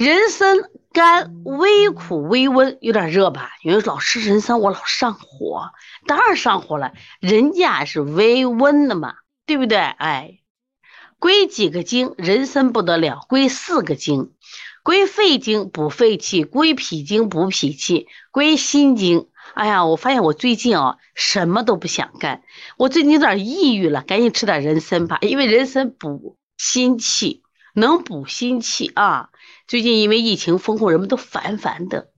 [0.00, 0.56] 人参
[0.94, 3.50] 甘微苦微温，有点热吧？
[3.62, 5.72] 有人说老吃人参，我老上火，
[6.06, 6.94] 当然上火了。
[7.20, 9.76] 人家是微温的嘛，对不对？
[9.76, 10.38] 哎，
[11.18, 12.14] 归几个经？
[12.16, 14.32] 人参不得了，归四个经：
[14.82, 19.28] 归肺经补肺气，归脾经补脾气，归心经。
[19.52, 22.42] 哎呀，我发现我最近啊，什么都不想干，
[22.78, 27.42] 我最近有点抑郁了，赶紧吃点人参吧，因为人参补心气，
[27.74, 29.30] 能补心气啊。
[29.66, 32.10] 最近因为疫情封控，人们都烦烦的。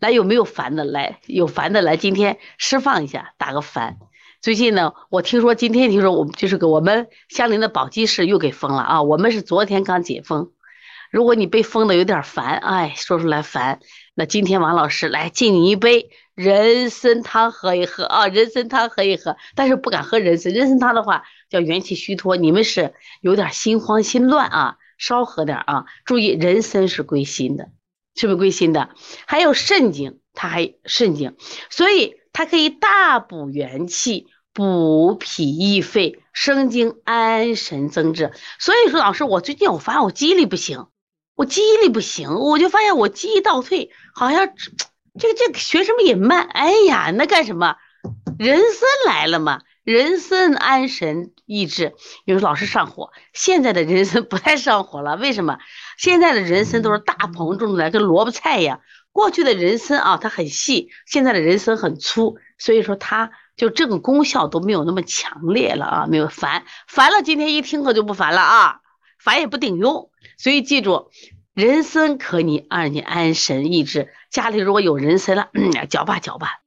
[0.00, 0.84] 来，有没有烦的？
[0.84, 3.98] 来，有烦的来，今天释放一下，打个烦。
[4.40, 9.02] 最近呢，我听说今天听说我们就是个我们相邻的宝鸡市又给封了啊。
[9.02, 10.52] 我们是昨天刚解封。
[11.10, 13.80] 如果你被封的有点烦，哎，说出来烦，
[14.14, 19.36] 那今天王老师来敬你一杯人参汤喝一喝啊，人参汤喝一喝。
[19.54, 24.76] 但是不敢喝人参，人参汤的话叫元气虚脱，你们是有点心慌心乱啊。
[25.00, 25.86] 少喝点啊！
[26.04, 27.70] 注意，人参是归心的，
[28.14, 28.90] 是不是归心的？
[29.26, 31.36] 还有肾经，它还肾经，
[31.70, 38.32] 所以它可以大补元气，补脾益肺，生津安神增智。
[38.58, 40.86] 所以说，老师，我最近我发现我记忆力不行，
[41.34, 44.52] 我记忆力不行，我就发现我记忆倒退，好像
[45.18, 46.42] 这个这个学什么也慢。
[46.42, 47.76] 哎呀，那干什么？
[48.38, 49.62] 人参来了嘛？
[49.90, 53.10] 人参安神益智，有老是上火。
[53.32, 55.58] 现在的人参不太上火了，为什么？
[55.98, 58.82] 现在的人参都是大棚种的，跟萝卜菜一样。
[59.10, 67.22] 过去的人参啊，它很细，现在的人参很粗，所以说它就这个功效都没有那么强烈了啊，没有烦烦了。
[67.24, 68.80] 今天一听可就不烦了啊，
[69.18, 70.12] 烦也不顶用。
[70.38, 71.10] 所以记住，
[71.52, 74.12] 人参可以让你安神益智。
[74.30, 75.48] 家里如果有人参了，
[75.88, 76.60] 嚼吧嚼吧。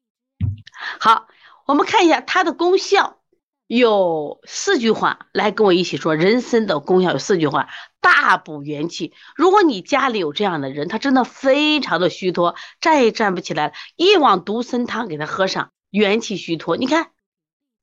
[0.99, 1.27] 好。
[1.65, 3.19] 我们看一下它的功效，
[3.67, 6.15] 有四句话，来跟我一起说。
[6.15, 7.69] 人参的功效有四句话：
[8.01, 9.13] 大补元气。
[9.35, 16.75] 如果你家里有这样的人，他真的非常的虚脱，站也站不起来，一碗独参汤给他喝上，元气虚脱。
[16.75, 17.11] 你看，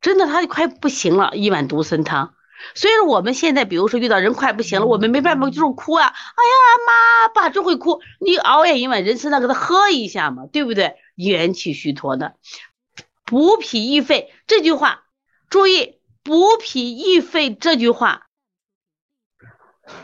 [0.01, 2.35] 真的他快不行了，一碗独参汤。
[2.75, 8.03] 所以说我们现在，比如说遇到人快不行了，我们没办法就是哭啊，哎呀妈，爸就会哭。
[8.21, 10.97] 你熬夜一碗人参汤给他喝一下嘛，对不对？
[11.15, 12.35] 元气虚脱的。
[13.31, 15.05] 补脾益肺这句话，
[15.51, 18.27] 注意补脾益肺这句话，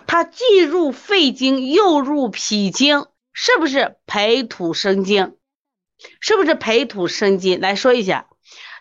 [0.07, 5.35] 它既入肺经又入脾经，是不是培土生金？
[6.21, 7.61] 是不是培土生金？
[7.61, 8.29] 来说一下，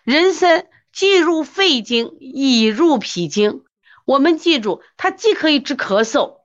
[0.04, 3.64] 人参既入肺经，已入脾经。
[4.04, 6.36] 我们记住，它既可以治咳嗽，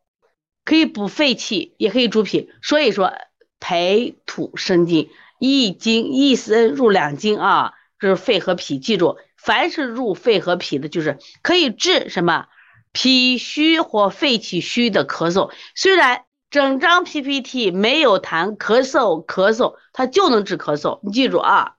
[0.66, 2.50] 可以补肺气，也可以助脾。
[2.64, 3.14] 所以说，
[3.60, 7.74] 培土生金，一经一参入两经啊。
[8.02, 12.48] 就是肺和脾，记住，凡是入肺和脾的，就是可以治什么
[12.92, 15.52] 脾虚或肺气虚的咳嗽。
[15.76, 21.76] 虽然整张 PPT 没有谈咳嗽，咳嗽它就能治咳嗽，你记住啊。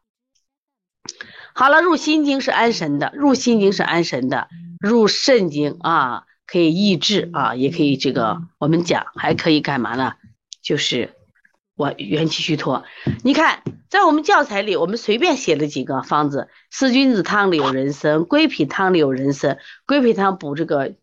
[1.55, 4.47] 好了，入心经是安神的，入心经是安神的，
[4.79, 10.15] 入肾经啊可以益智啊，也可以这个我们讲还可以干嘛呢？
[10.63, 11.17] 就是。
[11.83, 12.85] 我元气虚脱，
[13.25, 16.49] 你看，在我们教材里，我们随便写了几个方子。
[16.71, 19.59] 四君子汤里有人参，归脾汤里有人参。
[19.85, 20.95] 归脾汤补这个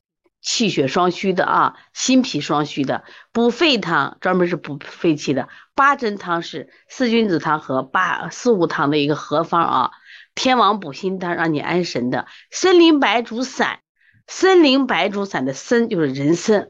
[0.41, 3.03] 气血双虚的啊，心脾双虚的。
[3.33, 5.49] 补肺汤专门是补肺气的。
[5.75, 9.91] 八珍汤是四君子汤和八四物汤的一个合方啊。
[10.33, 12.25] 天王补心汤让你安神的。
[12.51, 13.81] 参苓白术散，
[14.27, 16.69] 参苓白术散的参就是人参。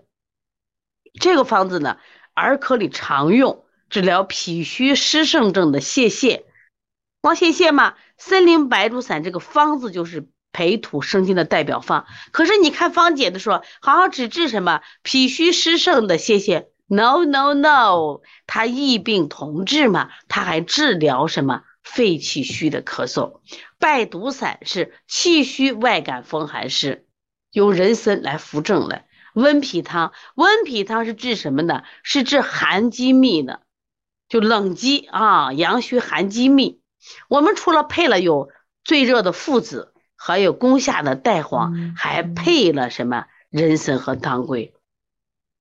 [1.20, 1.97] 这个方子呢，
[2.34, 3.66] 儿科里常用。
[3.89, 6.44] 治疗脾虚湿盛症的泄泻，
[7.22, 7.95] 光泄泻嘛？
[8.17, 12.05] 参苓白术散这个方子就是培土生金的代表方。
[12.31, 20.09] 可是你看方解的说，好像只治什么脾虚湿盛的泄泻？No No No，它异病同治嘛？
[20.28, 23.39] 它还治疗什么肺气虚的咳嗽？
[23.79, 27.05] 败毒散是气虚外感风寒湿，
[27.51, 29.03] 用人参来扶正了。
[29.33, 31.83] 温脾汤，温脾汤是治什么的？
[32.03, 33.61] 是治寒积密的。
[34.29, 36.79] 就冷积啊，阳虚寒积密。
[37.28, 38.49] 我们除了配了有
[38.84, 44.76] 最热的附子，还有攻下的带黄，还配了什么人参和当归，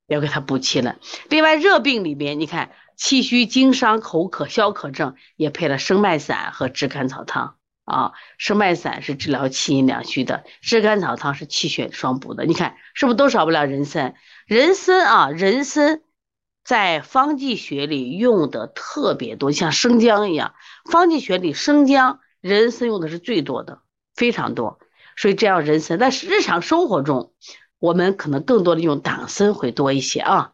[0.06, 0.96] 要给它补气了。
[1.30, 7.54] 另外热病里边，你看气虚经伤口渴消渴症，也配了生脉散和炙甘草汤
[7.84, 8.12] 啊。
[8.36, 12.44] 生脉散是治疗气阴两虚的，炙甘草汤是气血双补的。
[12.44, 14.14] 你看是不是都少不了人参？
[14.46, 16.02] 人参啊，人参。
[16.68, 20.52] 在方剂学里用的特别多，像生姜一样，
[20.84, 23.80] 方剂学里生姜、人参用的是最多的，
[24.14, 24.78] 非常多。
[25.16, 27.32] 所以这样人参，在日常生活中，
[27.78, 30.52] 我们可能更多的用党参会多一些啊。